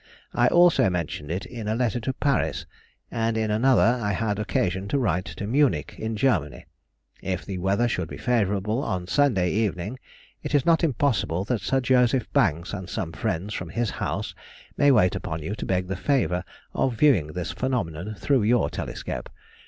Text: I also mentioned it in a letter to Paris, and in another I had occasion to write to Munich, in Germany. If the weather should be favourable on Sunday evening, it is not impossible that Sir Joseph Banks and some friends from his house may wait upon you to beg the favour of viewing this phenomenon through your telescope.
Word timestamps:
I 0.33 0.47
also 0.47 0.89
mentioned 0.89 1.29
it 1.29 1.45
in 1.45 1.67
a 1.67 1.75
letter 1.75 1.99
to 1.99 2.13
Paris, 2.13 2.65
and 3.11 3.37
in 3.37 3.51
another 3.51 3.99
I 4.01 4.13
had 4.13 4.39
occasion 4.39 4.87
to 4.87 4.97
write 4.97 5.25
to 5.25 5.45
Munich, 5.45 5.93
in 5.99 6.15
Germany. 6.15 6.65
If 7.21 7.45
the 7.45 7.59
weather 7.59 7.87
should 7.87 8.07
be 8.07 8.17
favourable 8.17 8.81
on 8.81 9.05
Sunday 9.05 9.51
evening, 9.51 9.99
it 10.41 10.55
is 10.55 10.65
not 10.65 10.83
impossible 10.83 11.43
that 11.43 11.61
Sir 11.61 11.81
Joseph 11.81 12.33
Banks 12.33 12.73
and 12.73 12.89
some 12.89 13.11
friends 13.11 13.53
from 13.53 13.69
his 13.69 13.91
house 13.91 14.33
may 14.75 14.89
wait 14.89 15.15
upon 15.15 15.43
you 15.43 15.53
to 15.53 15.67
beg 15.67 15.87
the 15.87 15.95
favour 15.95 16.43
of 16.73 16.95
viewing 16.97 17.27
this 17.33 17.51
phenomenon 17.51 18.15
through 18.15 18.41
your 18.41 18.71
telescope. 18.71 19.29